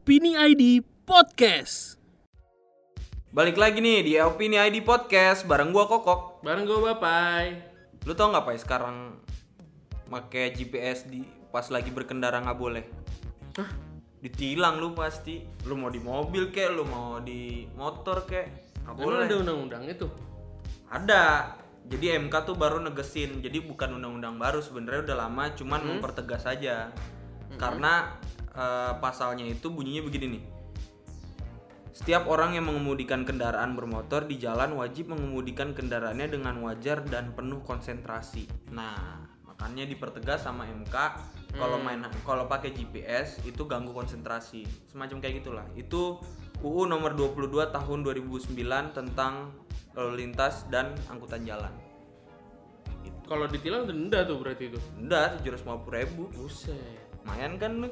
Opini 0.00 0.32
ID 0.32 0.80
Podcast. 1.04 2.00
Balik 3.36 3.60
lagi 3.60 3.84
nih 3.84 4.00
di 4.00 4.16
Opini 4.16 4.56
ID 4.56 4.80
Podcast 4.80 5.44
bareng 5.44 5.76
gua 5.76 5.84
Kokok. 5.84 6.40
Bareng 6.40 6.64
gue 6.64 6.80
Bapai. 6.80 7.60
Lu 8.08 8.16
tau 8.16 8.32
nggak 8.32 8.48
Pak 8.48 8.56
sekarang 8.64 9.20
pakai 10.08 10.56
GPS 10.56 11.04
di 11.04 11.20
pas 11.52 11.68
lagi 11.68 11.92
berkendara 11.92 12.40
nggak 12.40 12.56
boleh? 12.56 12.80
Hah? 13.60 13.68
Ditilang 14.24 14.80
lu 14.80 14.96
pasti. 14.96 15.44
Lu 15.68 15.76
mau 15.76 15.92
di 15.92 16.00
mobil 16.00 16.48
kek, 16.48 16.72
lu 16.72 16.88
mau 16.88 17.20
di 17.20 17.68
motor 17.76 18.24
kek. 18.24 18.80
Nggak 18.88 18.96
boleh. 18.96 19.28
ada 19.28 19.36
undang-undang 19.36 19.84
itu? 19.84 20.08
Ada. 20.88 21.24
Jadi 21.92 22.16
MK 22.24 22.34
tuh 22.48 22.56
baru 22.56 22.80
negesin. 22.80 23.44
Jadi 23.44 23.60
bukan 23.68 24.00
undang-undang 24.00 24.40
baru 24.40 24.64
sebenarnya 24.64 25.12
udah 25.12 25.16
lama, 25.28 25.52
cuman 25.52 25.80
mempertegas 25.84 26.48
aja. 26.48 26.88
Karena 27.60 28.16
eh, 28.54 28.92
pasalnya 28.98 29.46
itu 29.46 29.70
bunyinya 29.70 30.02
begini 30.06 30.26
nih. 30.38 30.44
Setiap 32.00 32.32
orang 32.32 32.56
yang 32.56 32.64
mengemudikan 32.64 33.28
kendaraan 33.28 33.76
bermotor 33.76 34.24
di 34.24 34.40
jalan 34.40 34.72
wajib 34.72 35.12
mengemudikan 35.12 35.76
kendaraannya 35.76 36.32
dengan 36.32 36.56
wajar 36.64 37.04
dan 37.04 37.36
penuh 37.36 37.60
konsentrasi. 37.60 38.48
Nah, 38.72 39.20
makanya 39.44 39.84
dipertegas 39.84 40.48
sama 40.48 40.64
MK 40.64 40.96
kalau 41.58 41.82
main 41.82 42.00
kalau 42.22 42.48
pakai 42.48 42.72
GPS 42.72 43.42
itu 43.44 43.68
ganggu 43.68 43.92
konsentrasi. 43.92 44.64
Semacam 44.88 45.20
kayak 45.20 45.44
gitulah. 45.44 45.66
Itu 45.76 46.22
UU 46.62 46.88
nomor 46.88 47.12
22 47.18 47.68
tahun 47.68 47.98
2009 48.00 48.54
tentang 48.96 49.52
lalu 49.92 50.24
lintas 50.24 50.64
dan 50.70 50.94
angkutan 51.10 51.42
jalan. 51.42 51.74
Kalau 53.26 53.44
ditilang 53.44 53.84
denda 53.84 54.24
tuh 54.24 54.38
berarti 54.38 54.70
itu. 54.72 54.78
Udah 54.98 55.36
750 55.42 55.98
ribu. 56.00 56.32
Buset. 56.32 57.09
Lumayan 57.30 57.54
kan 57.56 57.72
lu? 57.78 57.88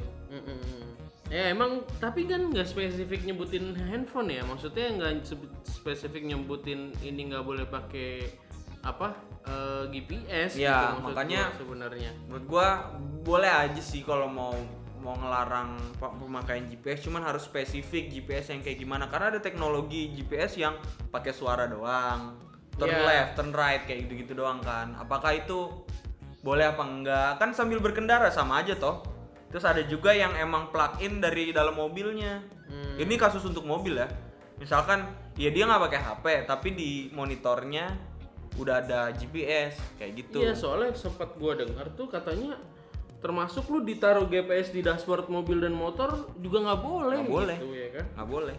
Ya 1.29 1.53
emang 1.53 1.85
tapi 2.01 2.25
kan 2.25 2.51
nggak 2.51 2.67
spesifik 2.67 3.23
nyebutin 3.23 3.77
handphone 3.79 4.33
ya. 4.33 4.43
Maksudnya 4.43 4.91
nggak 4.91 5.29
spesifik 5.63 6.27
nyebutin 6.27 6.91
ini 6.99 7.31
nggak 7.31 7.45
boleh 7.45 7.63
pakai 7.65 8.27
apa 8.83 9.15
eh, 9.45 9.85
GPS. 9.89 10.57
Ya, 10.57 10.99
maksud 10.99 11.15
makanya- 11.15 11.55
sebenarnya. 11.55 12.11
Menurut 12.27 12.45
gua 12.45 12.67
boleh 13.23 13.47
aja 13.47 13.79
sih 13.79 14.03
kalau 14.03 14.27
mau 14.27 14.57
mau 14.99 15.15
ngelarang 15.15 15.79
pemakaian 16.01 16.67
GPS 16.67 17.07
cuman 17.07 17.23
harus 17.23 17.47
spesifik 17.47 18.11
GPS 18.11 18.51
yang 18.51 18.61
kayak 18.61 18.83
gimana 18.83 19.07
karena 19.07 19.31
ada 19.31 19.39
teknologi 19.39 20.11
GPS 20.11 20.59
yang 20.59 20.75
pakai 21.09 21.31
suara 21.31 21.71
doang 21.71 22.35
turn 22.75 22.91
Iya. 22.91 23.07
left 23.07 23.33
turn 23.39 23.55
right 23.55 23.87
kayak 23.87 24.05
gitu-gitu 24.05 24.35
doang 24.35 24.59
kan 24.59 24.99
apakah 24.99 25.39
itu 25.39 25.71
boleh 26.43 26.67
apa 26.67 26.83
enggak 26.83 27.31
kan 27.39 27.55
sambil 27.55 27.79
berkendara 27.79 28.27
sama 28.29 28.59
aja 28.59 28.75
toh 28.75 29.07
terus 29.49 29.65
ada 29.65 29.81
juga 29.85 30.13
yang 30.13 30.37
emang 30.37 30.69
plug 30.69 31.01
in 31.01 31.21
dari 31.21 31.51
dalam 31.53 31.77
mobilnya 31.77 32.41
Hmm. 32.69 33.01
ini 33.01 33.17
kasus 33.17 33.41
untuk 33.49 33.65
mobil 33.65 33.97
ya 33.97 34.05
misalkan 34.61 35.09
ya 35.41 35.49
dia 35.49 35.65
nggak 35.65 35.89
pakai 35.89 36.01
HP 36.05 36.25
tapi 36.45 36.69
di 36.77 36.91
monitornya 37.17 37.97
udah 38.61 38.85
ada 38.85 39.01
GPS 39.17 39.73
kayak 39.97 40.13
gitu 40.21 40.45
Iya 40.45 40.53
soalnya 40.53 40.93
sempat 40.93 41.33
gua 41.41 41.57
dengar 41.57 41.89
tuh 41.97 42.13
katanya 42.13 42.61
termasuk 43.25 43.65
lu 43.73 43.89
ditaruh 43.89 44.29
GPS 44.29 44.69
di 44.69 44.85
dashboard 44.85 45.33
mobil 45.33 45.65
dan 45.65 45.73
motor 45.73 46.29
juga 46.39 46.61
nggak 46.69 46.81
boleh. 46.85 47.19
Nggak 47.25 47.33
boleh. 47.33 47.57
Gitu, 47.59 47.73
ya 47.73 47.89
kan? 47.97 48.05
nggak 48.15 48.29
boleh 48.29 48.57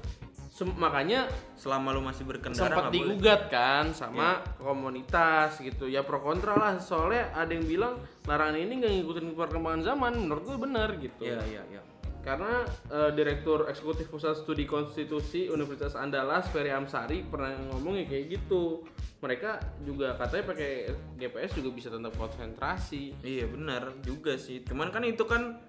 Sem- 0.49 0.75
makanya 0.75 1.29
selama 1.53 1.93
lu 1.93 2.01
masih 2.01 2.25
berkendara 2.25 2.67
sempat 2.67 2.83
nggak 2.83 2.91
boleh. 2.91 3.05
digugat 3.15 3.41
kan 3.47 3.85
sama 3.93 4.41
komunitas 4.57 5.55
gitu 5.57 5.85
ya 5.85 6.01
pro 6.01 6.19
kontra 6.19 6.53
lah 6.53 6.73
soalnya 6.75 7.29
ada 7.31 7.49
yang 7.49 7.63
bilang 7.63 7.93
larangan 8.25 8.57
ini 8.57 8.73
nggak 8.77 8.91
ngikutin 8.97 9.25
perkembangan 9.33 9.81
zaman 9.85 10.13
menurut 10.17 10.43
gue 10.43 10.57
benar 10.59 10.89
gitu 10.97 11.23
Iya 11.23 11.39
iya 11.45 11.63
iya. 11.69 11.81
karena 12.19 12.61
eh, 12.89 13.11
direktur 13.13 13.65
eksekutif 13.65 14.09
pusat 14.09 14.35
studi 14.35 14.65
konstitusi 14.65 15.47
Universitas 15.47 15.93
Andalas 15.93 16.49
Ferry 16.49 16.69
Amsari 16.69 17.23
pernah 17.23 17.53
ngomongnya 17.69 18.03
kayak 18.05 18.25
gitu 18.27 18.83
mereka 19.19 19.59
juga 19.79 20.15
katanya 20.15 20.43
pakai 20.47 20.71
GPS 21.15 21.51
juga 21.53 21.69
bisa 21.71 21.87
tetap 21.87 22.15
konsentrasi 22.15 23.11
Iya 23.19 23.45
benar 23.47 23.91
juga 23.99 24.33
sih. 24.35 24.63
Cuman 24.63 24.89
kan 24.89 25.03
itu 25.03 25.23
kan 25.23 25.59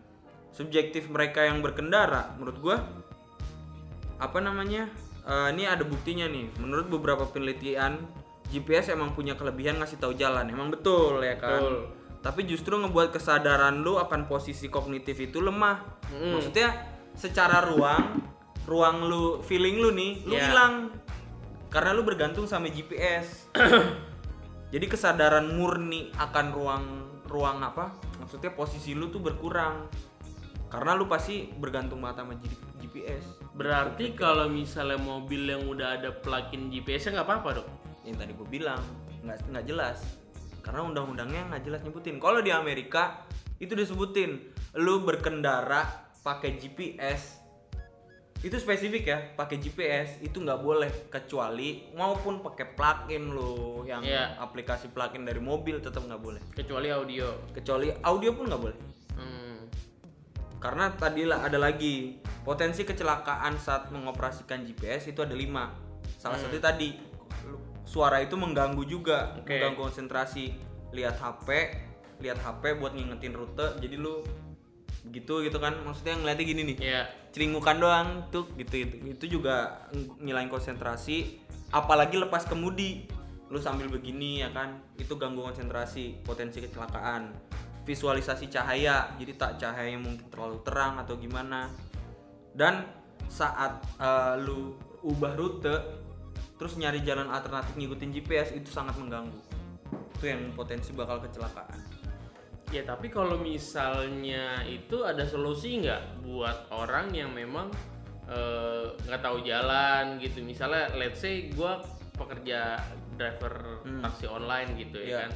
subjektif 0.51 1.07
mereka 1.07 1.43
yang 1.43 1.59
berkendara. 1.59 2.35
Menurut 2.35 2.59
gua 2.59 2.77
apa 4.21 4.39
namanya? 4.39 4.87
eh, 5.21 5.49
ini 5.53 5.65
ada 5.65 5.83
buktinya 5.83 6.29
nih. 6.29 6.49
Menurut 6.61 6.89
beberapa 6.89 7.25
penelitian 7.25 7.97
GPS 8.51 8.91
emang 8.91 9.15
punya 9.15 9.39
kelebihan 9.39 9.79
ngasih 9.79 9.97
tahu 9.97 10.13
jalan. 10.15 10.45
Emang 10.49 10.69
betul 10.69 11.23
ya 11.23 11.39
kan? 11.39 11.61
Betul. 11.61 11.77
Tapi 12.21 12.41
justru 12.45 12.77
ngebuat 12.77 13.17
kesadaran 13.17 13.81
lu 13.81 13.97
akan 13.97 14.29
posisi 14.29 14.69
kognitif 14.69 15.17
itu 15.17 15.41
lemah. 15.41 15.81
Maksudnya 16.13 16.69
secara 17.17 17.65
ruang, 17.65 18.21
ruang 18.69 19.09
lu, 19.09 19.41
feeling 19.41 19.81
lu 19.81 19.89
nih, 19.95 20.21
lu 20.29 20.37
Iya. 20.37 20.53
hilang 20.53 20.75
karena 21.71 21.97
lu 21.97 22.03
bergantung 22.03 22.45
sama 22.45 22.69
GPS. 22.69 23.49
Jadi 24.75 24.87
kesadaran 24.87 25.49
murni 25.55 26.13
akan 26.15 26.47
ruang 26.53 26.85
ruang 27.31 27.63
apa? 27.63 27.95
Maksudnya 28.19 28.53
posisi 28.53 28.93
lu 28.93 29.09
tuh 29.09 29.23
berkurang. 29.23 29.87
Karena 30.71 30.95
lu 30.95 31.07
pasti 31.07 31.51
bergantung 31.51 32.03
banget 32.03 32.23
sama 32.23 32.35
GPS. 32.79 33.25
Berarti 33.61 34.17
kalau 34.17 34.49
misalnya 34.49 34.97
mobil 34.97 35.45
yang 35.45 35.69
udah 35.69 36.01
ada 36.01 36.17
plug-in 36.17 36.73
GPS 36.73 37.13
nya 37.13 37.21
nggak 37.21 37.29
apa-apa 37.29 37.51
dong 37.61 37.71
Yang 38.09 38.17
tadi 38.25 38.33
gue 38.33 38.49
bilang 38.49 38.81
nggak 39.21 39.53
nggak 39.53 39.65
jelas. 39.69 40.01
Karena 40.65 40.81
undang-undangnya 40.89 41.53
nggak 41.53 41.63
jelas 41.69 41.81
nyebutin. 41.85 42.17
Kalau 42.17 42.41
di 42.41 42.49
Amerika 42.49 43.29
itu 43.61 43.77
disebutin 43.77 44.41
lu 44.81 45.05
berkendara 45.05 46.09
pakai 46.25 46.57
GPS 46.57 47.41
itu 48.41 48.57
spesifik 48.57 49.05
ya 49.05 49.19
pakai 49.37 49.61
GPS 49.61 50.25
itu 50.25 50.41
nggak 50.41 50.65
boleh 50.65 50.89
kecuali 51.13 51.93
maupun 51.93 52.41
pakai 52.41 52.73
plugin 52.73 53.37
lu 53.37 53.85
yang 53.85 54.01
Iya. 54.01 54.41
aplikasi 54.41 54.89
plugin 54.89 55.29
dari 55.29 55.45
mobil 55.45 55.77
tetap 55.85 56.09
nggak 56.09 56.23
boleh 56.25 56.41
kecuali 56.57 56.89
audio 56.89 57.29
kecuali 57.53 57.93
audio 58.01 58.33
pun 58.33 58.49
nggak 58.49 58.63
boleh. 58.65 58.77
Karena 60.61 60.93
tadi 60.93 61.25
ada 61.25 61.57
lagi 61.57 62.21
potensi 62.45 62.85
kecelakaan 62.85 63.57
saat 63.57 63.89
mengoperasikan 63.89 64.61
GPS 64.69 65.09
itu 65.09 65.25
ada 65.25 65.33
lima. 65.33 65.73
Salah 66.21 66.37
satu 66.37 66.61
tadi 66.61 67.01
suara 67.89 68.21
itu 68.21 68.37
mengganggu 68.37 68.85
juga 68.85 69.41
Oke. 69.41 69.57
mengganggu 69.57 69.81
konsentrasi. 69.89 70.53
Lihat 70.93 71.17
HP 71.17 71.49
lihat 72.21 72.37
HP 72.37 72.77
buat 72.77 72.93
ngingetin 72.93 73.33
rute 73.33 73.81
jadi 73.81 73.97
lu 73.97 74.21
begitu 75.09 75.49
gitu 75.49 75.57
kan. 75.57 75.81
Maksudnya 75.81 76.21
ngeliatnya 76.21 76.45
gini 76.45 76.63
nih 76.69 76.77
ya 76.77 77.03
ceringukan 77.33 77.81
doang 77.81 78.09
tuh 78.29 78.53
gitu 78.61 78.85
itu, 78.85 78.95
itu 79.17 79.41
juga 79.41 79.89
ng- 79.97 80.21
ngilangin 80.29 80.53
konsentrasi 80.53 81.41
apalagi 81.73 82.21
lepas 82.21 82.45
kemudi. 82.45 83.09
Lu 83.49 83.59
sambil 83.59 83.89
begini 83.89 84.45
ya 84.45 84.53
kan? 84.53 84.77
Itu 85.01 85.17
ganggu 85.17 85.41
konsentrasi 85.41 86.21
potensi 86.21 86.61
kecelakaan 86.61 87.50
visualisasi 87.85 88.47
cahaya 88.49 89.13
jadi 89.17 89.33
tak 89.37 89.53
cahaya 89.59 89.97
yang 89.97 90.05
mungkin 90.05 90.27
terlalu 90.29 90.61
terang 90.63 91.01
atau 91.01 91.17
gimana 91.17 91.71
dan 92.55 92.87
saat 93.31 93.81
eh, 93.99 94.35
lu 94.43 94.77
ubah 95.01 95.33
rute 95.39 95.77
terus 96.61 96.77
nyari 96.77 97.01
jalan 97.01 97.33
alternatif 97.33 97.73
ngikutin 97.77 98.11
GPS 98.13 98.53
itu 98.53 98.69
sangat 98.69 98.97
mengganggu 99.01 99.41
itu 100.21 100.25
yang 100.29 100.53
potensi 100.53 100.93
bakal 100.93 101.21
kecelakaan 101.25 101.81
Ya 102.71 102.87
tapi 102.87 103.11
kalau 103.11 103.35
misalnya 103.35 104.63
itu 104.63 105.03
ada 105.03 105.27
solusi 105.27 105.83
nggak 105.83 106.23
buat 106.23 106.71
orang 106.71 107.11
yang 107.11 107.35
memang 107.35 107.67
eh, 108.31 108.87
nggak 109.11 109.23
tahu 109.27 109.43
jalan 109.43 110.23
gitu. 110.23 110.39
Misalnya 110.47 110.87
let's 110.95 111.19
say 111.19 111.51
gue 111.51 111.73
pekerja 112.15 112.79
driver 113.19 113.83
taksi 113.83 114.31
online 114.31 114.79
gitu 114.79 115.03
ya 115.03 115.07
Iya. 115.11 115.19
kan. 115.27 115.31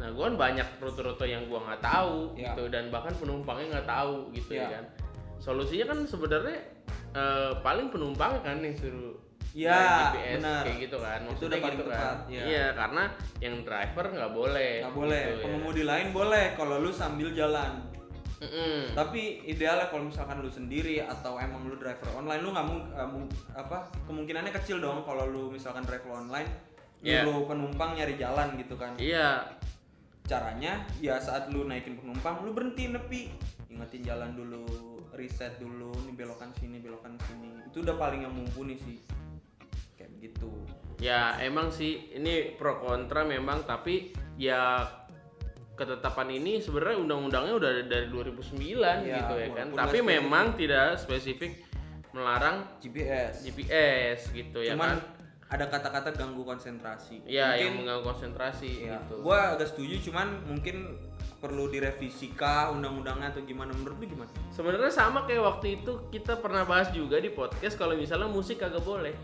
Nah 0.00 0.08
gue 0.08 0.24
kan 0.24 0.34
banyak 0.34 0.68
rute-rute 0.80 1.26
yang 1.26 1.44
gue 1.44 1.60
nggak 1.60 1.78
tahu 1.78 2.32
Iya. 2.32 2.50
gitu 2.50 2.62
dan 2.66 2.88
bahkan 2.88 3.12
penumpangnya 3.14 3.66
nggak 3.70 3.88
tahu 3.88 4.32
gitu 4.32 4.50
Iya. 4.50 4.62
ya 4.62 4.68
kan. 4.72 4.84
Solusinya 5.38 5.86
kan 5.86 5.98
sebenarnya 6.04 6.58
eh, 7.10 7.52
paling 7.60 7.86
penumpang 7.88 8.40
kan 8.40 8.56
yang 8.58 8.72
suruh 8.72 9.14
Iya, 9.50 10.14
GPS 10.14 10.38
benar. 10.38 10.62
kayak 10.62 10.78
gitu 10.80 10.96
kan. 10.96 11.20
Itu 11.26 11.44
udah 11.44 11.58
paling 11.58 11.74
gitu 11.74 11.84
tepat, 11.84 11.98
kan. 12.00 12.16
iya. 12.28 12.42
Iya 12.46 12.66
karena 12.72 13.02
yang 13.38 13.54
driver 13.60 14.04
nggak 14.08 14.32
boleh. 14.32 14.72
nggak 14.80 14.94
boleh 14.96 15.20
gitu 15.20 15.32
ya. 15.32 15.42
pengemudi 15.42 15.82
lain 15.84 16.06
boleh 16.10 16.44
kalau 16.54 16.76
lu 16.78 16.90
sambil 16.90 17.28
jalan 17.30 17.72
Mm-mm. 18.40 18.96
tapi 18.96 19.44
idealnya 19.44 19.84
kalau 19.86 20.08
misalkan 20.08 20.40
lu 20.40 20.48
sendiri 20.48 21.04
atau 21.04 21.36
emang 21.36 21.60
lu 21.62 21.76
driver 21.76 22.08
online 22.14 22.40
lu 22.40 22.50
nggak 22.50 22.64
mung, 22.64 22.80
eh, 22.88 23.08
apa 23.52 23.78
kemungkinannya 24.06 24.48
kecil 24.54 24.80
dong 24.80 25.04
kalau 25.04 25.28
lu 25.28 25.50
misalkan 25.50 25.84
driver 25.84 26.16
online 26.16 26.48
Iya. 27.00 27.24
lu 27.24 27.44
penumpang 27.44 27.92
nyari 27.92 28.16
jalan 28.16 28.56
gitu 28.56 28.76
kan 28.76 28.96
Iya, 28.96 29.44
caranya 30.30 30.86
ya 31.02 31.18
saat 31.18 31.50
lu 31.50 31.66
naikin 31.66 31.98
penumpang 31.98 32.46
lu 32.46 32.54
berhenti 32.54 32.86
nepi. 32.86 33.34
Ingetin 33.66 34.06
jalan 34.06 34.38
dulu 34.38 34.62
reset 35.18 35.58
dulu 35.58 35.90
nih 36.06 36.14
belokan 36.14 36.54
sini 36.62 36.78
belokan 36.78 37.18
sini. 37.26 37.66
Itu 37.66 37.82
udah 37.82 37.98
paling 37.98 38.22
yang 38.22 38.34
mumpuni 38.34 38.78
sih. 38.78 39.02
Kayak 39.98 40.14
begitu 40.14 40.50
ya 41.00 41.40
emang 41.40 41.72
sih 41.72 42.12
ini 42.12 42.54
pro 42.54 42.76
kontra 42.78 43.24
memang 43.24 43.64
tapi 43.64 44.12
ya 44.36 44.84
ketetapan 45.74 46.28
ini 46.36 46.60
sebenarnya 46.60 47.00
undang-undangnya 47.00 47.54
udah 47.56 47.70
dari 47.88 48.06
2009 48.12 48.60
Iya, 48.60 49.16
gitu 49.16 49.34
ya 49.40 49.48
kan. 49.56 49.66
Tapi 49.72 49.98
memang 50.04 50.52
tidak 50.60 51.00
spesifik 51.00 51.56
melarang 52.12 52.68
GPS. 52.84 53.48
GPS 53.48 54.28
gitu 54.36 54.60
ya 54.60 54.76
Cuman 54.76 55.00
kan 55.00 55.19
ada 55.50 55.66
kata-kata 55.66 56.14
ganggu 56.14 56.46
konsentrasi. 56.46 57.26
Iya 57.26 57.58
yang 57.58 57.74
mengganggu 57.76 58.06
konsentrasi 58.06 58.86
ya, 58.86 59.02
gitu 59.02 59.18
gua 59.20 59.58
agak 59.58 59.74
setuju 59.74 60.10
cuman 60.10 60.46
mungkin 60.46 60.94
perlu 61.36 61.66
direvisi 61.66 62.30
kah 62.32 62.70
undang-undangnya 62.70 63.32
atau 63.32 63.42
gimana 63.42 63.72
menurut 63.72 63.96
lu 63.96 64.06
gimana? 64.06 64.28
sebenarnya 64.52 64.92
sama 64.92 65.24
kayak 65.24 65.40
waktu 65.40 65.80
itu 65.80 65.92
kita 66.12 66.36
pernah 66.36 66.62
bahas 66.62 66.92
juga 66.92 67.16
di 67.16 67.32
podcast 67.32 67.74
kalau 67.74 67.96
misalnya 67.96 68.28
musik 68.28 68.60
kagak 68.60 68.84
boleh 68.84 69.16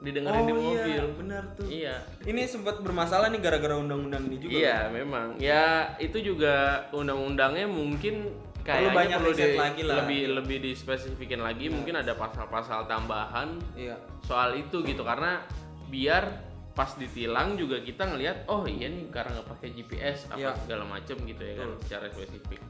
didengerin 0.00 0.44
di 0.44 0.54
mobil 0.56 0.80
iya, 0.90 1.04
benar 1.12 1.42
tuh. 1.54 1.66
iya 1.68 1.94
Ini 2.24 2.42
sempat 2.44 2.80
bermasalah 2.80 3.28
nih 3.28 3.38
gara-gara 3.38 3.76
undang-undang 3.76 4.26
ini 4.26 4.36
juga. 4.36 4.52
Iya 4.52 4.78
memang 4.88 5.36
ya 5.36 5.94
itu 5.96 6.18
juga 6.18 6.88
undang-undangnya 6.90 7.68
mungkin 7.68 8.32
kayaknya 8.60 8.90
banyak 8.92 9.18
perlu 9.20 9.32
di- 9.32 9.56
lagi 9.56 9.82
lah. 9.84 9.96
lebih 10.04 10.20
lebih 10.36 10.58
dispesifikin 10.64 11.40
lagi 11.40 11.68
mungkin 11.68 11.96
ada 11.96 12.12
pasal-pasal 12.12 12.84
tambahan 12.84 13.56
Iya. 13.72 13.94
soal 14.20 14.56
itu 14.56 14.80
gitu 14.82 15.00
karena 15.00 15.44
biar 15.90 16.24
pas 16.70 16.94
ditilang 16.94 17.54
juga 17.54 17.76
kita 17.78 18.06
ngelihat 18.06 18.46
oh 18.46 18.62
iya 18.62 18.86
nih 18.86 19.10
karena 19.10 19.36
nggak 19.36 19.48
pakai 19.50 19.68
GPS 19.72 20.30
apa 20.30 20.38
Iya. 20.38 20.50
segala 20.56 20.84
macem 20.86 21.16
gitu 21.20 21.42
ya 21.42 21.54
kan 21.56 21.68
secara 21.80 22.06
spesifik. 22.08 22.60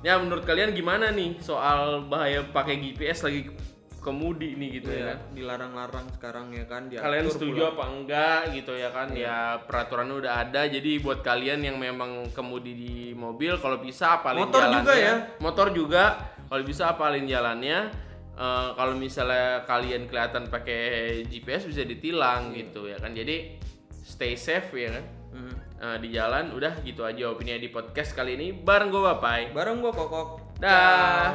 Ya 0.00 0.14
menurut 0.16 0.42
kalian 0.42 0.72
gimana 0.72 1.10
nih 1.10 1.38
soal 1.38 2.02
bahaya 2.04 2.42
pakai 2.44 2.74
GPS 2.76 3.22
lagi 3.22 3.50
kemudi 3.98 4.54
nih 4.56 4.68
gitu 4.76 4.90
ya 4.90 4.96
Iya, 4.96 5.06
kan? 5.06 5.18
dilarang-larang 5.32 6.06
sekarang 6.12 6.46
ya 6.50 6.64
kan 6.64 6.82
diatur 6.86 7.06
kalian 7.06 7.26
setuju 7.28 7.54
pula. 7.56 7.70
apa 7.72 7.84
enggak 7.88 8.40
gitu 8.52 8.72
ya 8.74 8.90
kan 8.90 9.08
Iya. 9.12 9.22
ya 9.22 9.36
peraturannya 9.62 10.16
udah 10.18 10.32
ada 10.40 10.62
jadi 10.66 10.90
buat 10.98 11.20
kalian 11.20 11.60
yang 11.62 11.76
memang 11.76 12.10
kemudi 12.30 12.72
di 12.74 12.92
mobil 13.12 13.54
kalau 13.58 13.78
bisa 13.78 14.16
apalin 14.16 14.42
Motor 14.42 14.58
jalannya 14.60 14.78
juga 14.80 14.94
ya? 14.96 15.14
motor 15.38 15.66
juga 15.70 16.02
kalau 16.44 16.62
bisa 16.62 16.82
apalin 16.88 17.24
jalannya 17.24 17.78
Eh, 18.32 18.68
kalau 18.72 18.96
misalnya 18.96 19.60
kalian 19.64 20.08
kelihatan 20.08 20.48
pakai 20.48 20.80
GPS 21.28 21.68
bisa 21.68 21.84
ditilang 21.84 22.48
Iya. 22.50 22.64
gitu 22.64 22.88
ya 22.88 22.96
kan 22.96 23.12
jadi 23.12 23.60
stay 24.02 24.34
safe 24.34 24.72
ya 24.72 24.88
kan 24.96 25.04
Mhm. 25.32 25.54
Eh, 25.82 25.96
di 26.00 26.08
jalan 26.10 26.52
udah 26.52 26.80
gitu 26.80 27.02
aja 27.02 27.28
opini 27.28 27.56
di 27.56 27.68
podcast 27.68 28.12
kali 28.12 28.36
ini 28.36 28.52
bareng 28.52 28.88
gue 28.88 29.02
bapai 29.02 29.50
Bareng 29.50 29.80
gua 29.80 29.92
kokok. 29.92 30.28
Dah. 30.60 31.34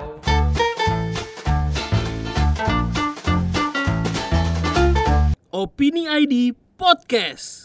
Opini 5.52 6.06
ID 6.06 6.54
Podcast. 6.78 7.57